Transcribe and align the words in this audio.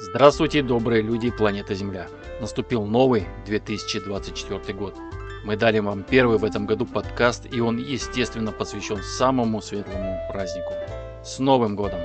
Здравствуйте, 0.00 0.62
добрые 0.62 1.02
люди 1.02 1.28
планеты 1.28 1.74
Земля. 1.74 2.06
Наступил 2.40 2.84
новый 2.84 3.26
2024 3.46 4.72
год. 4.72 4.94
Мы 5.44 5.56
дали 5.56 5.80
вам 5.80 6.04
первый 6.04 6.38
в 6.38 6.44
этом 6.44 6.66
году 6.66 6.86
подкаст, 6.86 7.52
и 7.52 7.58
он, 7.58 7.78
естественно, 7.78 8.52
посвящен 8.52 9.02
самому 9.02 9.60
светлому 9.60 10.16
празднику. 10.32 10.72
С 11.24 11.40
Новым 11.40 11.74
годом! 11.74 11.98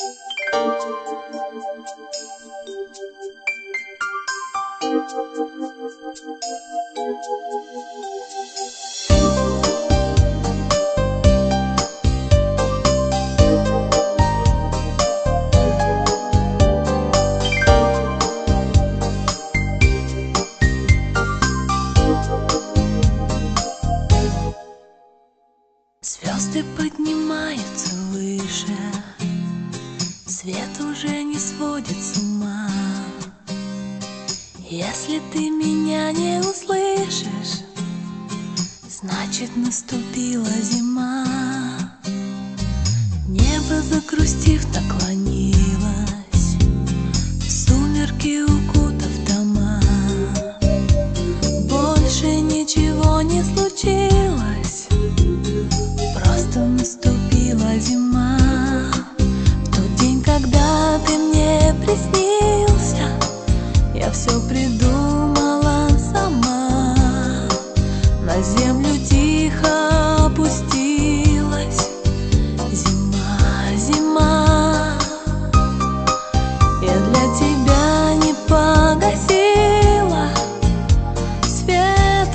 Música 0.00 1.01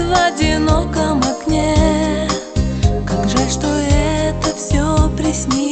в 0.07 0.13
одиноком 0.13 1.19
окне. 1.19 2.27
Как 3.05 3.29
жаль, 3.29 3.49
что 3.49 3.67
это 3.67 4.55
все 4.55 5.09
приснилось. 5.17 5.66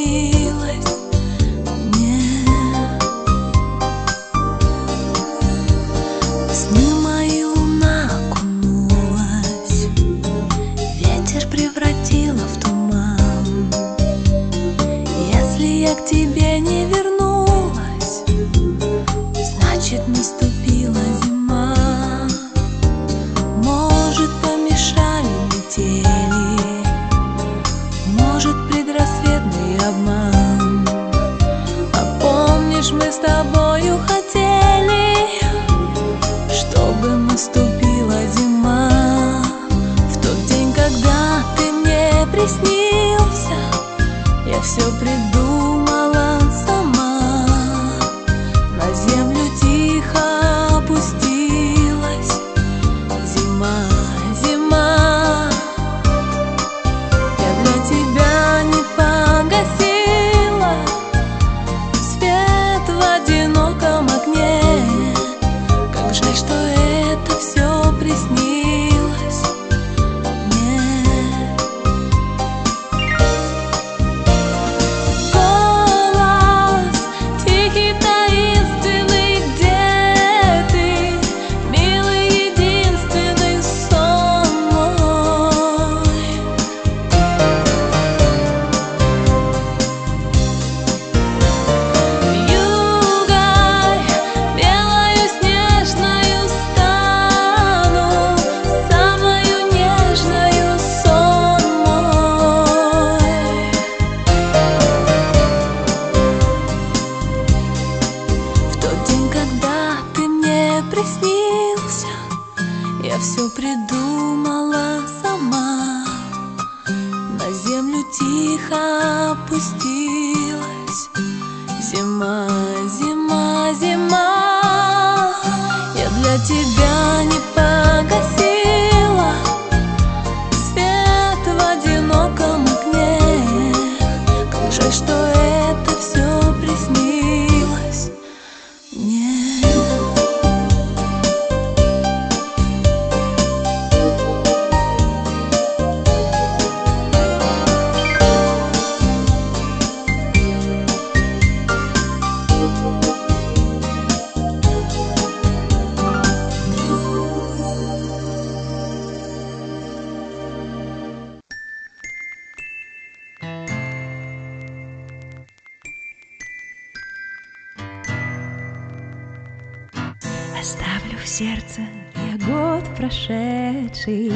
Оставлю 170.65 171.19
в 171.23 171.27
сердце 171.27 171.81
я 172.15 172.43
год 172.47 172.83
прошедший. 172.97 174.33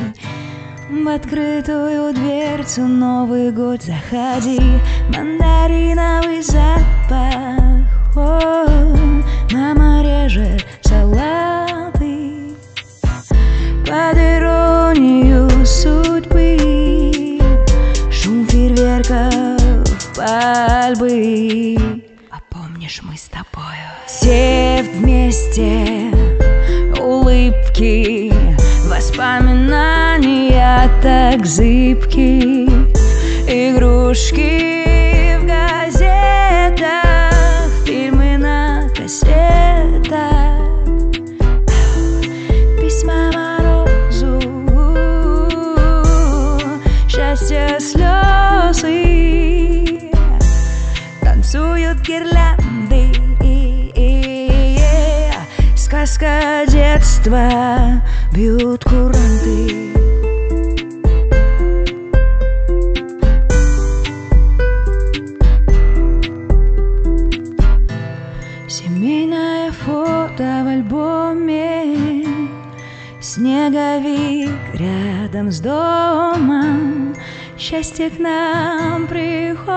В 0.88 1.08
открытую 1.08 2.14
дверцу 2.14 2.82
Новый 2.82 3.52
год 3.52 3.82
заходи. 3.82 4.62
Мандариновый 5.08 6.44
запах 6.44 7.88
О, 8.16 8.68
Мама 9.52 10.04
режет 10.04 10.64
салаты. 10.84 12.54
Под 13.88 14.16
иронию 14.16 15.50
судьбы 15.66 17.40
Шум 18.12 18.46
фейерверков, 18.46 20.16
пальбы. 20.16 21.76
А 22.30 22.38
помнишь 22.52 23.02
мы 23.02 23.18
с 23.18 23.24
тобою 23.30 23.90
Все 24.06 24.86
вместе 24.94 25.99
Воспоминания 29.20 30.90
так 31.04 31.46
зыбки 31.46 32.64
Игрушки 33.50 35.36
в 35.38 35.46
газетах 35.46 36.88
Фильмы 37.86 38.38
на 38.38 38.88
кассетах. 38.96 40.62
Письма 42.80 43.30
морозу 43.34 44.40
Счастье, 47.10 47.78
слезы. 47.82 49.04
Танцуют 51.22 52.00
гирлянды 52.08 53.20
Сказка 55.76 56.64
детства 56.68 58.02
бьют 58.40 58.86
курс 58.86 59.09
Снеговик 74.00 74.76
рядом 74.76 75.52
с 75.52 75.60
домом. 75.60 77.14
Счастье 77.58 78.10
к 78.10 78.18
нам 78.18 79.08
приходит 79.08 79.68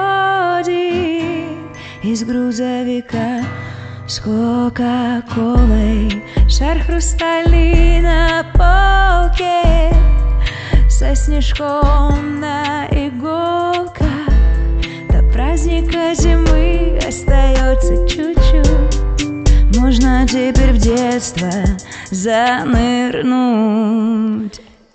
Из 2.02 2.22
грузовика 2.22 3.42
с 4.06 4.20
кока-колой. 4.20 6.22
Шар 6.48 6.78
хрустали 6.80 8.00
на 8.00 8.44
полке 8.52 9.92
Со 10.88 11.16
снежком 11.16 12.38
на 12.38 12.86
иголках. 12.86 14.06
До 15.10 15.22
праздника 15.32 16.14
зимы 16.14 17.00
остается 17.06 18.06
чуть-чуть. 18.06 19.76
Можно 19.76 20.24
теперь 20.28 20.74
в 20.74 20.78
детство 20.78 21.50
занырнуть. 22.12 23.32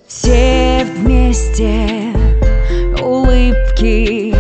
Все 0.08 0.86
вместе 0.96 2.14
улыбки 3.04 4.34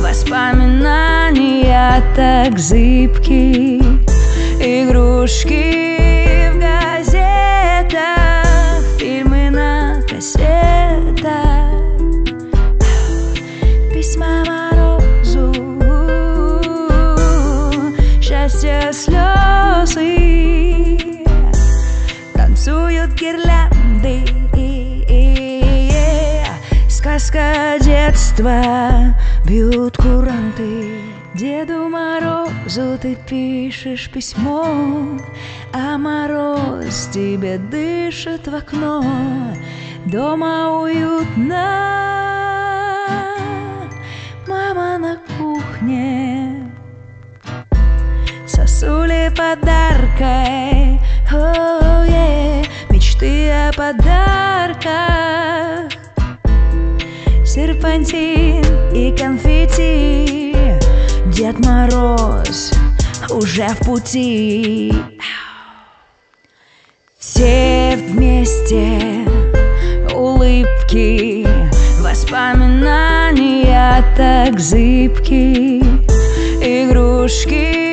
Воспоминания 0.00 2.02
так 2.14 2.56
зыбки 2.58 3.80
Игрушки 4.60 5.77
детства 28.08 29.14
Бьют 29.44 29.96
куранты. 29.96 31.00
Деду 31.34 31.88
Морозу 31.88 32.98
ты 33.00 33.16
пишешь 33.28 34.10
письмо 34.10 35.18
А 35.72 35.98
мороз 35.98 37.08
тебе 37.12 37.58
дышит 37.58 38.48
в 38.48 38.54
окно. 38.54 39.04
Дома 40.06 40.80
уютно 40.80 41.66
Мама 44.46 44.98
на 44.98 45.18
кухне. 45.36 46.72
Сосули 48.46 49.30
подаркой 49.36 50.98
oh, 51.30 52.06
yeah. 52.08 52.66
Мечты 52.90 53.50
о 53.50 53.72
подарках 53.72 55.08
Серпантин 57.58 58.62
и 58.94 59.10
конфетти. 59.18 60.54
Дед 61.26 61.58
Мороз 61.66 62.70
уже 63.30 63.66
в 63.66 63.78
пути. 63.84 64.94
Все 67.18 67.96
вместе 67.96 69.00
улыбки 70.14 71.44
Воспоминания 72.00 74.04
так 74.16 74.60
зыбки. 74.60 75.82
Игрушки 76.62 77.87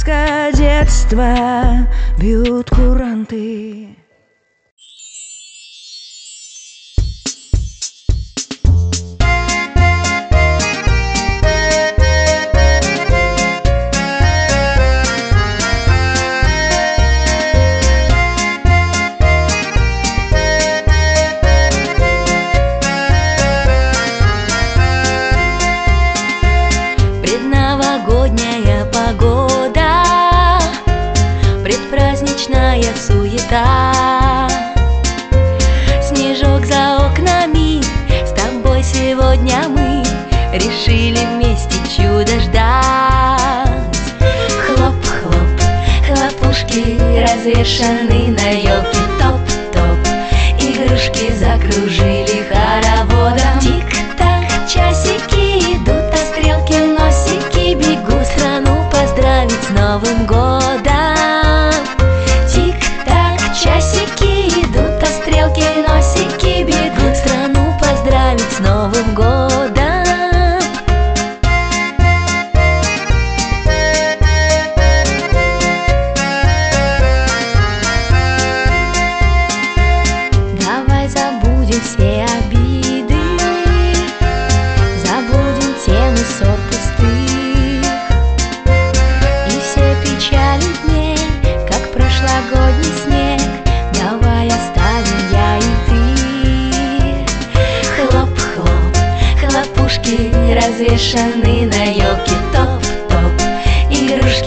Сказка 0.00 0.50
детства 0.56 1.86
Бьют 2.16 2.70
куранты 2.70 3.89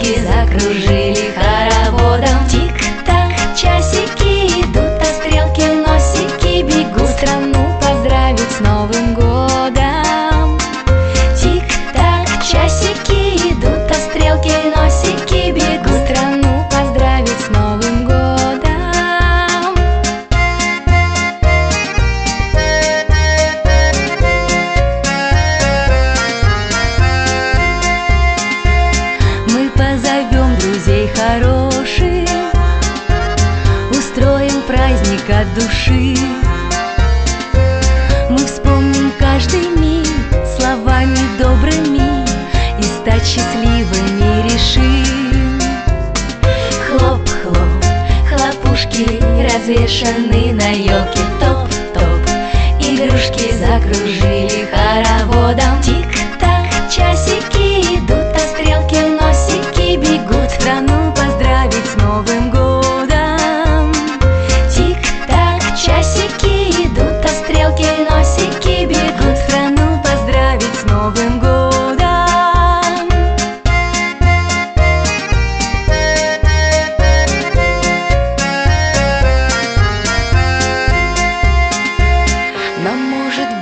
Игрушки 0.04 0.20
закружили 0.20 1.03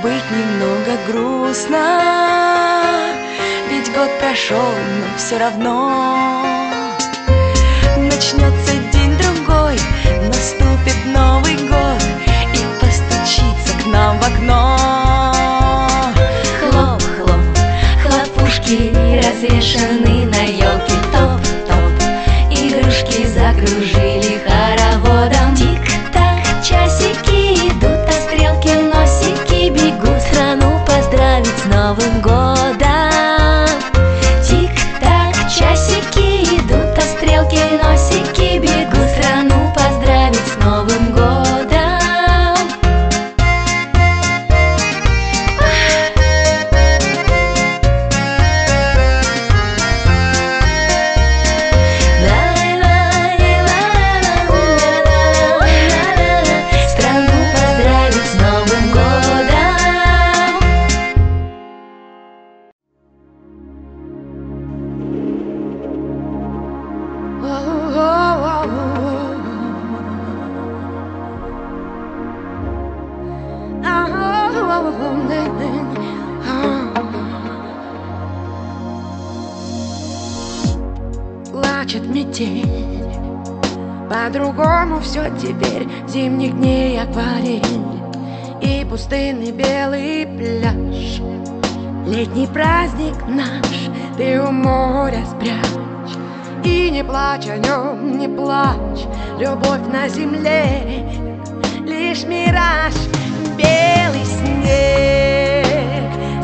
так 0.03 1.05
грустно. 1.07 1.83
Ведь 3.69 3.91
год 3.93 4.09
прошел, 4.19 4.57
но 4.57 5.17
все 5.17 5.37
равно. 5.37 6.43
Начнется 7.97 8.73
день-другой, 8.91 9.79
наступит 10.27 10.97
Новый 11.05 11.55
год 11.55 12.01
И 12.53 12.59
постучится 12.79 13.73
к 13.81 13.85
нам 13.87 14.19
в 14.19 14.23
окно. 14.23 14.77
Хлоп-хлоп, 16.59 17.41
хлопушки 18.03 18.93
развешаны 19.23 20.25
на 20.25 20.43
елке 20.43 20.72
Плачет 81.83 82.07
метель 82.07 82.63
По-другому 84.09 85.01
все 85.01 85.25
теперь 85.37 85.85
Зимних 86.07 86.55
дней 86.55 86.97
акварель 86.97 87.61
И 88.61 88.85
пустынный 88.89 89.51
белый 89.51 90.25
пляж. 90.25 91.19
Летний 92.07 92.47
праздник 92.47 93.15
наш 93.27 93.67
Ты 94.15 94.41
у 94.41 94.49
моря 94.49 95.25
спрячь. 95.25 96.15
И 96.63 96.89
не 96.89 97.03
плачь 97.03 97.49
о 97.49 97.57
нем, 97.57 98.17
не 98.17 98.29
плачь 98.29 99.03
Любовь 99.37 99.85
на 99.91 100.07
земле. 100.07 101.05
Лишь 101.85 102.23
мираж 102.23 102.93
Белый 103.57 104.23
снег 104.23 105.65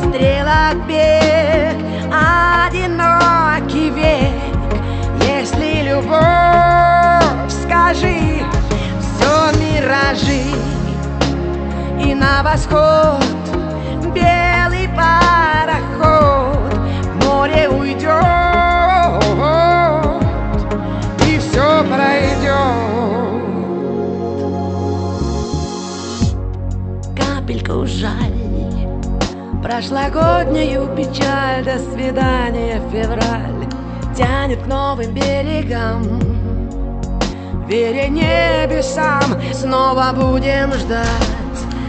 Стрелок 0.00 0.86
бег 0.86 1.76
Одинокий 2.12 3.88
век 3.88 4.29
любовь, 6.00 7.50
скажи 7.50 8.42
Все 9.00 9.58
миражи 9.58 10.42
И 12.02 12.14
на 12.14 12.42
восход. 12.42 13.24
Белый 14.14 14.88
пароход 14.96 16.74
В 17.04 17.24
море 17.24 17.68
уйдет 17.68 18.10
И 21.28 21.38
все 21.38 21.84
пройдет 21.84 22.50
Капельку 27.16 27.86
жаль 27.86 28.10
Прошлогоднюю 29.62 30.88
печаль 30.96 31.64
До 31.64 31.78
свидания, 31.78 32.80
февраль 32.90 33.69
Тянет 34.20 34.62
к 34.62 34.66
новым 34.66 35.14
берегам. 35.14 36.04
Веря 37.66 38.06
небесам 38.08 39.40
Снова 39.54 40.12
будем 40.14 40.74
ждать. 40.74 41.06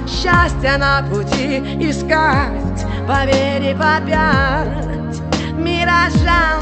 Счастья 0.08 0.78
на 0.78 1.04
пути 1.10 1.58
искать 1.82 2.86
По 3.06 3.26
вере 3.26 3.76
попять. 3.76 5.20
Миражам 5.58 6.62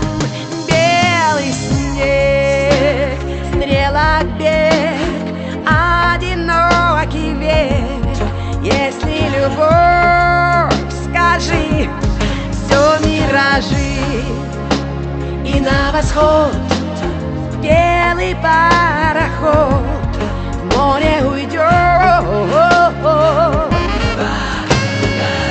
Белый 0.67 1.51
снег 1.53 3.19
Стрелок 3.49 4.25
бег 4.39 4.97
Одинокий 5.67 7.33
век 7.35 8.17
Если 8.63 9.29
любовь, 9.37 10.73
скажи 11.05 11.87
Все 12.51 12.97
миражи 13.05 13.88
На 15.59 15.91
восход. 15.91 16.53
Белый 17.61 18.33
пароход. 18.35 19.83
В 20.53 20.77
море 20.77 21.21
уйдет. 21.21 21.59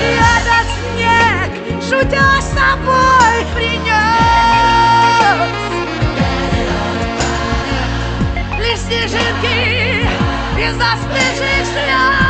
И 0.00 0.08
этот 0.16 0.66
снег, 0.78 1.50
шутя 1.82 2.40
с 2.40 2.48
тобой, 2.56 3.36
принес 3.54 3.98
Лишь 8.58 8.80
снежинки 8.80 10.08
без 10.56 10.72
застывших 10.74 11.66
слез 11.66 12.27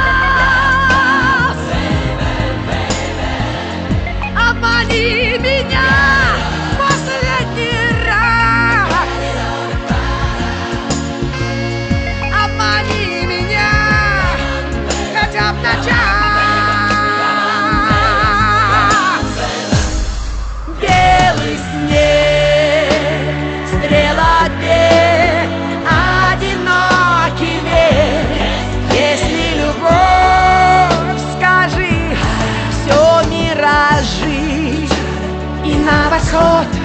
на 36.32 36.77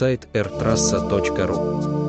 сайт 0.00 0.28
rtrassa.ru. 0.34 1.99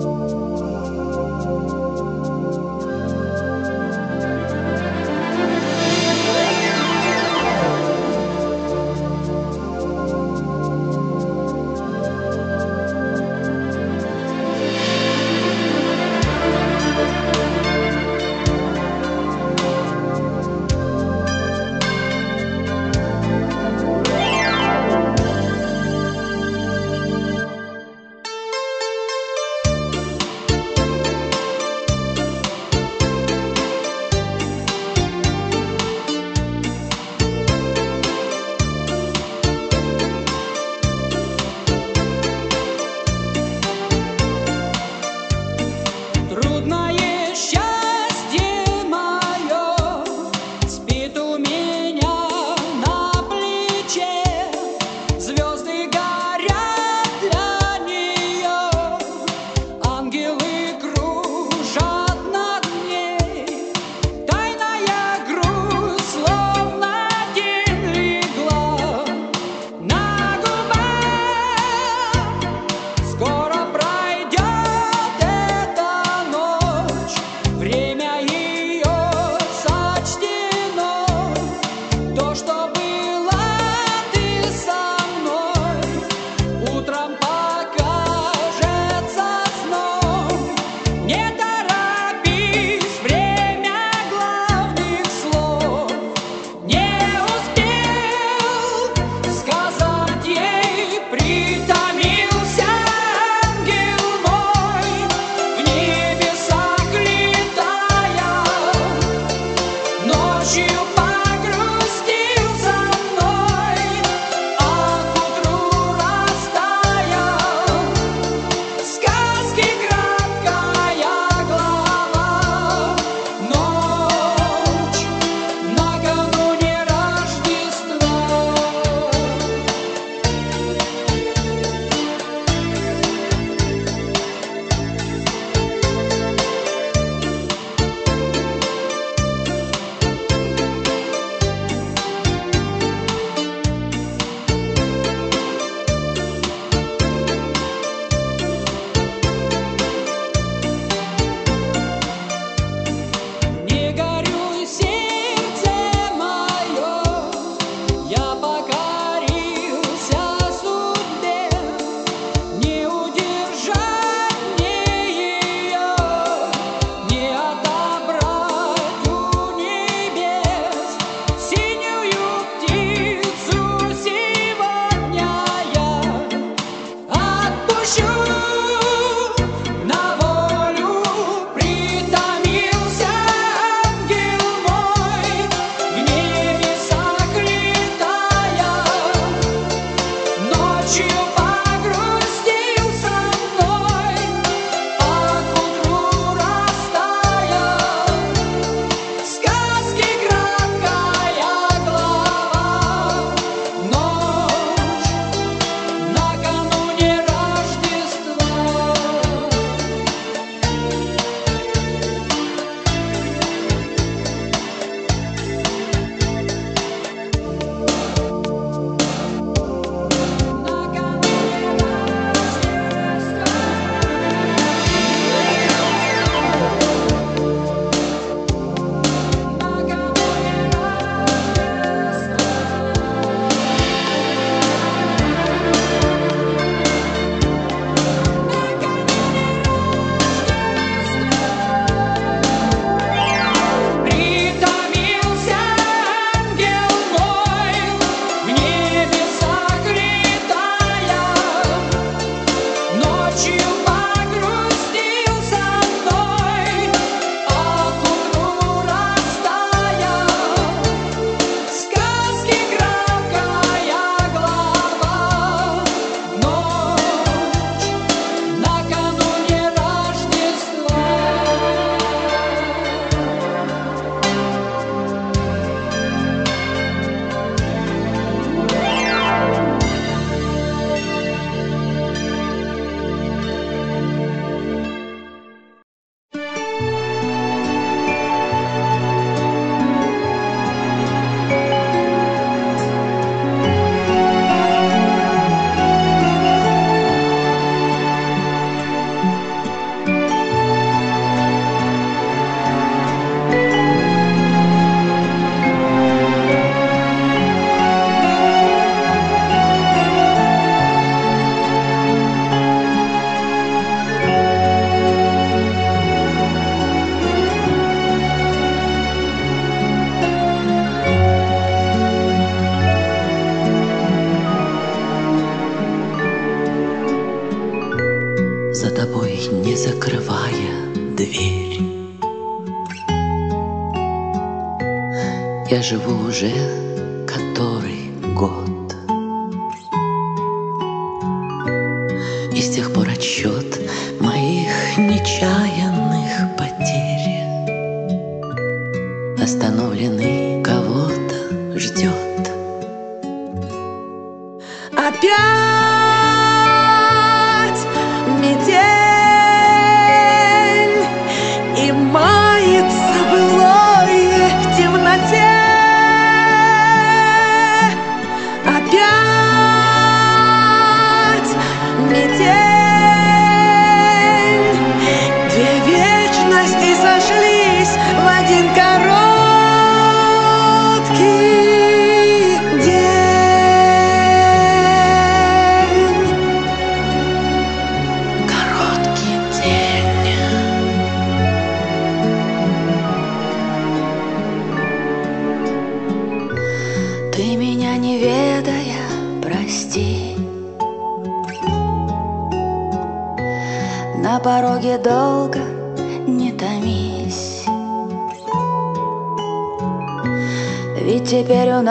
Опять 355.08 356.11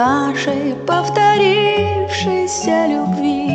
нашей 0.01 0.75
повторившейся 0.87 2.87
любви 2.87 3.51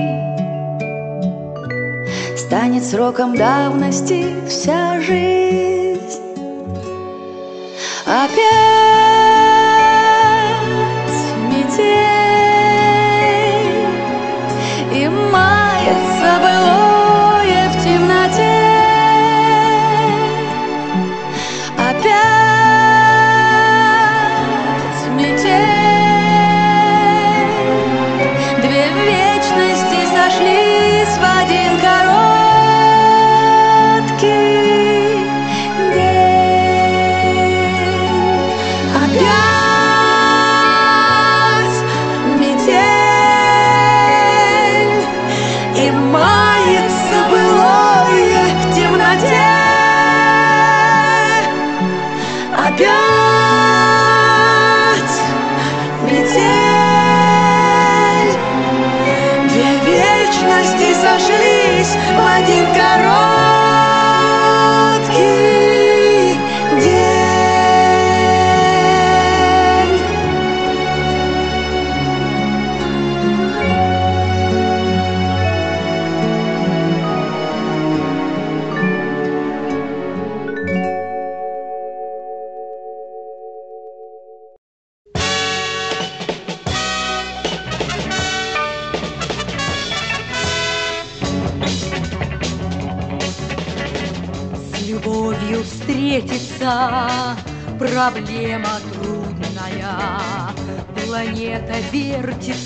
Станет 2.37 2.85
сроком 2.85 3.37
давности 3.37 4.27
вся 4.49 5.01
жизнь. 5.01 6.23
Опять 8.07 8.66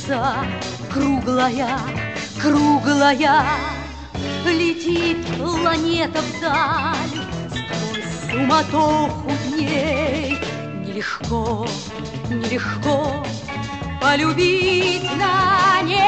вертится, 0.00 0.36
круглая, 0.92 1.78
круглая. 2.40 3.44
Летит 4.44 5.18
планета 5.36 6.20
вдаль 6.20 7.24
сквозь 7.50 8.30
суматоху 8.30 9.30
дней. 9.48 10.38
Нелегко, 10.84 11.66
нелегко 12.28 13.24
полюбить 14.00 15.08
на 15.16 15.82
ней. 15.82 15.98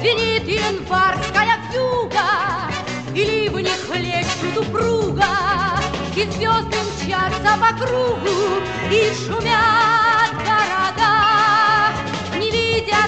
Звенит 0.00 0.48
январская 0.48 1.58
вьюга, 1.70 2.70
И 3.14 3.24
ливни 3.24 3.70
хлещут 3.86 4.56
упруга, 4.58 5.28
И 6.16 6.24
звезды 6.30 6.76
мчатся 7.04 7.52
по 7.58 7.70
кругу, 7.78 8.60
И 8.90 9.12
шумят 9.26 10.03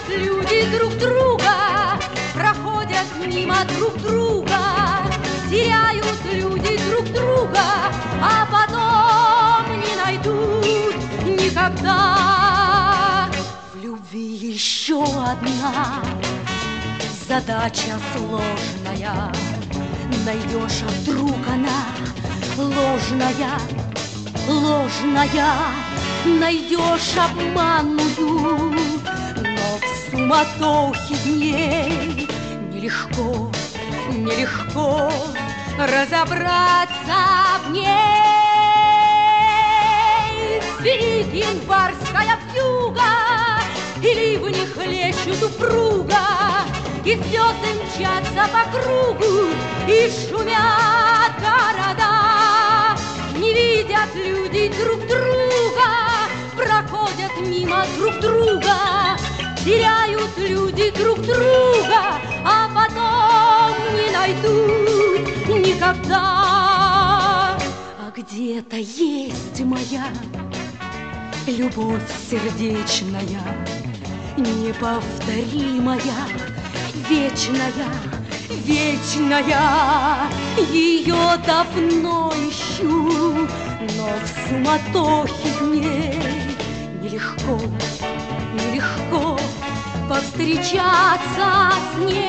люди 0.09 0.67
друг 0.77 0.97
друга, 0.99 1.99
Проходят 2.35 3.07
мимо 3.27 3.57
друг 3.77 3.97
друга, 4.03 4.59
Теряют 5.51 6.19
люди 6.33 6.79
друг 6.91 7.05
друга, 7.13 7.65
А 8.21 8.47
потом 8.51 9.81
не 9.81 9.95
найдут 9.97 10.97
никогда. 11.25 13.29
В 13.75 13.83
любви 13.83 14.53
еще 14.55 15.03
одна 15.03 16.03
задача 17.29 17.99
сложная. 18.15 19.33
Найдешь, 20.25 20.83
а 20.83 20.89
вдруг 21.01 21.37
она 21.53 21.87
ложная, 22.57 23.59
ложная. 24.49 25.55
Найдешь 26.25 27.17
обманную, 27.17 28.75
суматохе 30.17 31.15
дней 31.25 32.29
Нелегко, 32.73 33.53
нелегко 34.09 35.13
разобраться 35.79 37.19
в 37.67 37.71
ней. 37.71 37.87
Звенит 40.79 41.35
январская 41.35 42.39
вьюга, 42.53 43.13
И 44.03 44.15
ливни 44.15 44.65
хлещут 44.67 45.43
упруга, 45.43 46.25
И 47.05 47.15
звезды 47.17 47.71
мчатся 47.83 48.45
по 48.53 48.63
кругу, 48.73 49.35
И 49.87 50.11
шумят 50.11 51.35
города. 51.41 52.13
Не 53.37 53.51
видят 53.53 54.15
люди 54.15 54.73
друг 54.83 55.01
друга, 55.01 55.89
Проходят 56.57 57.35
мимо 57.41 57.85
друг 57.99 58.15
друга, 58.21 59.06
Теряют 59.67 60.31
люди 60.39 60.91
друг 60.97 61.19
друга, 61.23 62.21
а 62.45 62.69
потом 62.73 63.75
не 63.97 64.09
найдут 64.13 65.27
никогда. 65.49 66.21
А 67.99 68.13
где-то 68.17 68.77
есть 68.77 69.61
моя 69.63 70.07
любовь 71.49 72.01
сердечная, 72.31 73.43
неповторимая, 74.37 76.01
вечная, 77.09 77.73
вечная. 78.49 80.31
Ее 80.71 81.37
давно 81.45 82.33
ищу, 82.49 83.49
но 83.97 84.09
в 84.23 84.49
суматохе 84.49 85.51
дней 85.61 86.55
нелегко, 87.03 87.61
нелегко 88.55 89.37
повстречаться 90.09 91.73
с 91.93 91.99
ней. 91.99 92.27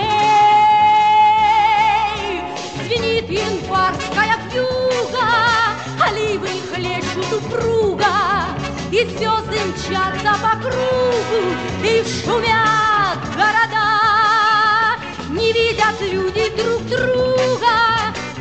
Звенит 2.84 3.30
январская 3.30 4.38
вьюга, 4.52 5.30
оливы 6.02 6.50
хлещут 6.74 7.34
упруга, 7.34 8.16
и 8.92 9.06
звезды 9.06 9.60
мчатся 9.66 10.34
по 10.42 10.54
кругу, 10.62 11.42
и 11.84 12.04
шумят 12.04 13.20
города. 13.36 13.88
Не 15.30 15.52
видят 15.54 16.02
люди 16.02 16.50
друг 16.58 16.82
друга, 16.88 17.76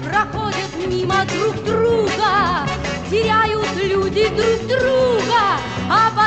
проходят 0.05 0.70
мимо 0.87 1.25
друг 1.27 1.57
друга, 1.64 2.66
теряют 3.11 3.75
люди 3.77 4.29
друг 4.29 4.66
друга, 4.68 5.42
обо 5.90 6.26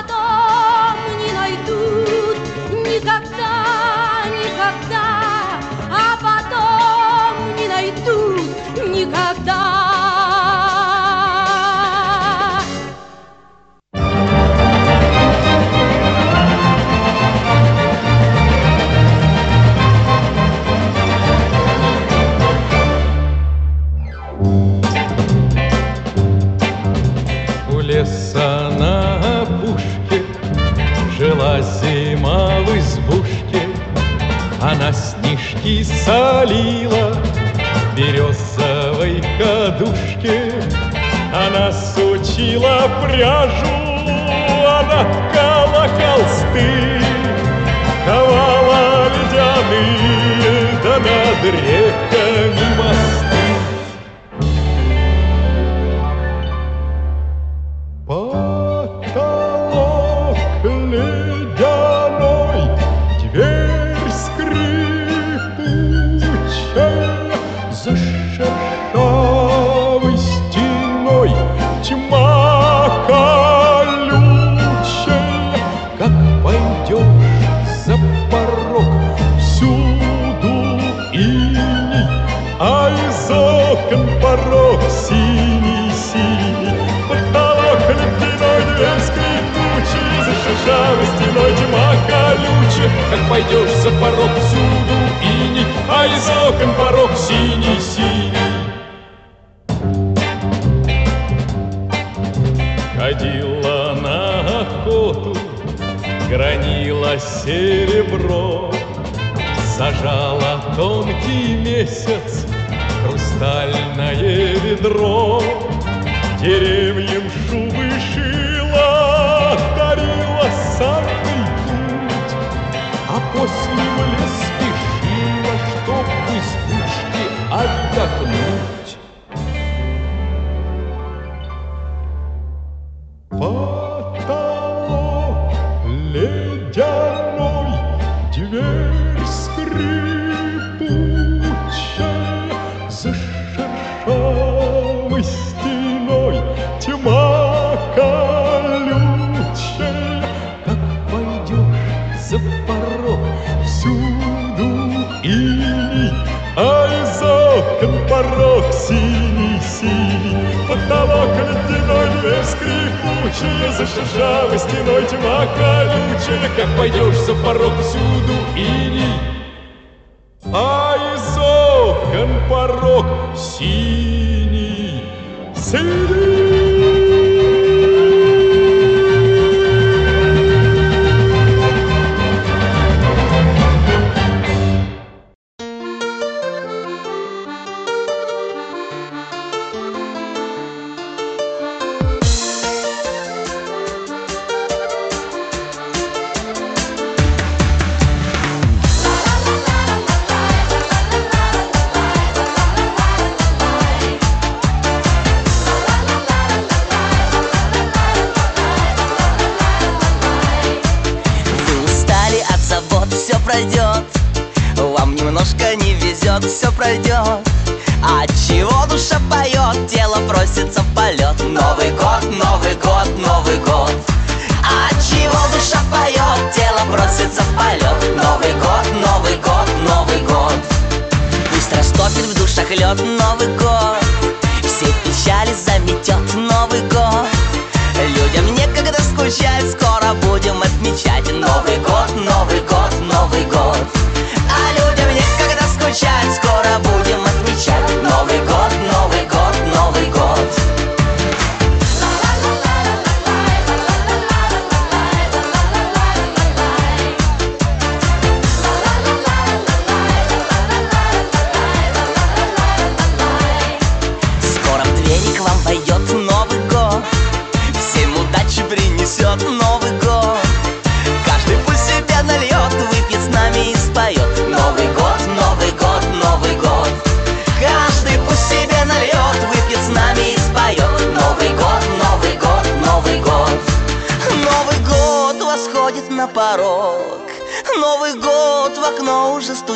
have 9.12 9.46
cada 9.46 9.59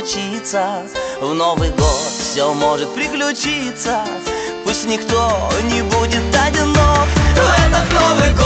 случится. 0.04 0.84
В 1.22 1.34
Новый 1.34 1.70
год 1.70 2.12
все 2.20 2.54
может 2.54 2.94
приключиться. 2.94 4.04
Пусть 4.66 4.86
никто 4.86 5.50
не 5.64 5.82
будет 5.82 6.36
одинок. 6.36 7.08
В 7.34 7.38
этот 7.38 7.92
Новый 7.94 8.34
год! 8.34 8.44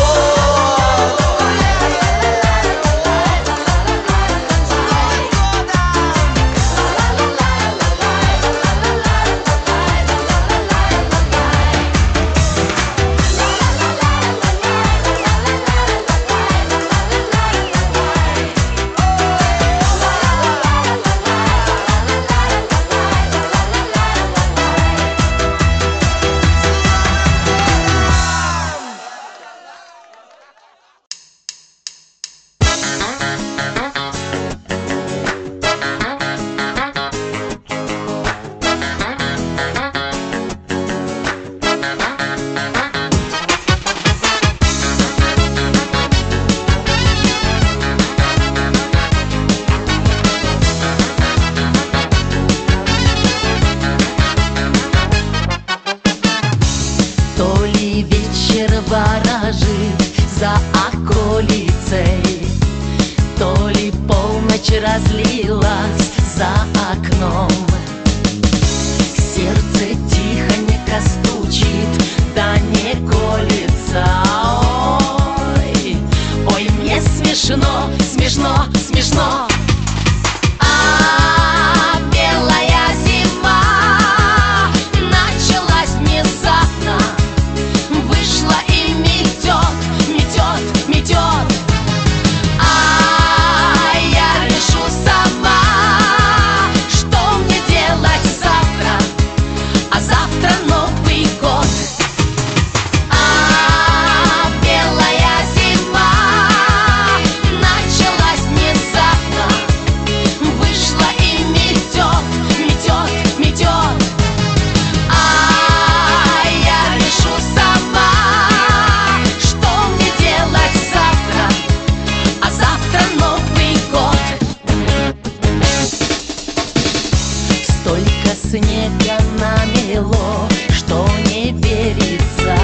снега 128.68 129.18
намело, 129.40 130.48
что 130.72 131.08
не 131.26 131.52
верится. 131.52 132.58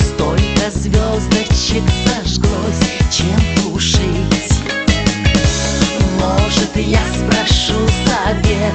Столько 0.00 0.70
звездочек 0.70 1.84
зажглось, 2.04 2.82
чем 3.10 3.40
тушить. 3.56 4.52
Может, 6.18 6.76
я 6.76 7.00
спрошу 7.14 7.78
совет 8.06 8.74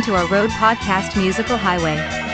listen 0.00 0.14
to 0.14 0.18
our 0.18 0.26
road 0.28 0.50
podcast 0.50 1.14
Musical 1.14 1.58
Highway. 1.58 2.29